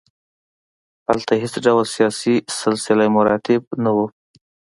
[1.07, 4.05] هلته هېڅ ډول سیاسي سلسله مراتب نه وو.